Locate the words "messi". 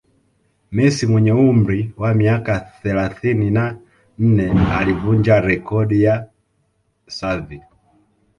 0.75-1.03